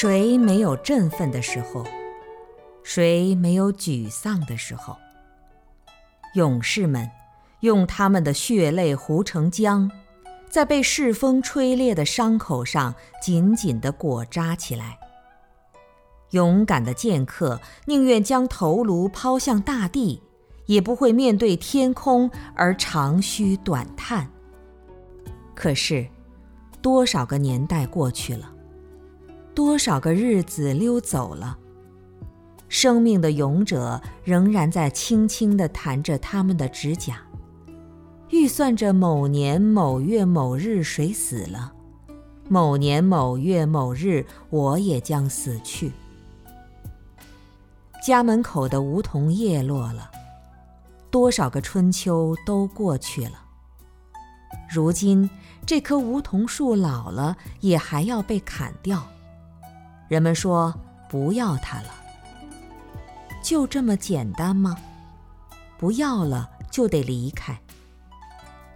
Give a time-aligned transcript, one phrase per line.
[0.00, 1.84] 谁没有振奋的时候？
[2.84, 4.96] 谁没有沮丧的时候？
[6.36, 7.10] 勇士们
[7.62, 9.90] 用他们的血泪糊成浆，
[10.48, 14.96] 在被世风吹裂的伤口上紧紧地裹扎起来。
[16.30, 20.22] 勇敢的剑客宁愿将头颅抛向大地，
[20.66, 24.30] 也不会面对天空而长吁短叹。
[25.56, 26.06] 可是，
[26.80, 28.48] 多少个年代过去了，
[29.58, 31.58] 多少个日子溜走了，
[32.68, 37.20] 生命的勇者仍然在轻轻地弹着他们的指甲，
[38.30, 41.72] 预算着某年某月某日谁死了，
[42.48, 45.90] 某年某月某日我也将死去。
[48.00, 50.08] 家门口的梧桐叶落了，
[51.10, 53.42] 多少个春秋都过去了。
[54.70, 55.28] 如今
[55.66, 59.04] 这棵梧桐树老了，也还要被砍掉。
[60.08, 60.74] 人们说
[61.08, 61.94] 不要它了，
[63.42, 64.76] 就这么简单吗？
[65.78, 67.60] 不要了就得离开。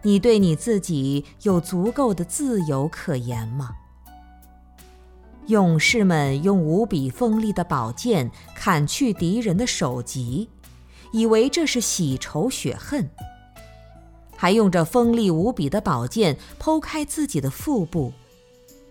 [0.02, 3.70] 你对你自己有足够的自由可言吗？
[5.47, 10.50] 勇士们用无比锋利的宝剑砍去敌人的首级，
[11.12, 13.05] 以为这是洗仇雪恨；
[14.36, 18.12] 还用着锋利无比的宝剑剖开自己的腹部，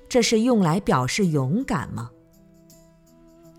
[0.09, 2.09] 这是用来表示勇敢吗？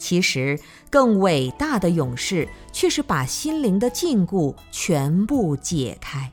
[0.03, 0.59] 其实，
[0.91, 6.33] 更伟大的勇士却是把心灵的禁锢全部解开。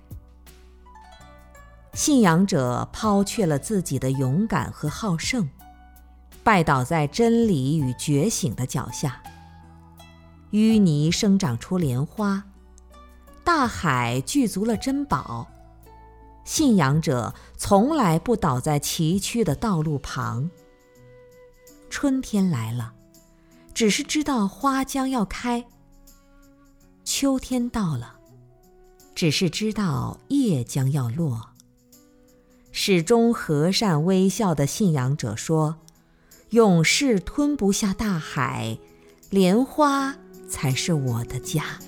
[1.93, 5.47] 信仰者抛却了自己的勇敢和好胜。
[6.43, 9.21] 拜倒在真理与觉醒的脚下，
[10.49, 12.45] 淤泥生长出莲花，
[13.43, 15.47] 大海聚足了珍宝。
[16.43, 20.49] 信仰者从来不倒在崎岖的道路旁。
[21.91, 22.93] 春天来了，
[23.79, 25.63] 只是知道花将要开；
[27.05, 28.13] 秋天到了，
[29.15, 31.51] 只是知道叶将要落。
[32.73, 35.77] 始终和善微笑的信仰者说。
[36.49, 38.77] 勇士吞不下大海，
[39.29, 40.13] 莲花
[40.49, 41.79] 才是我的家。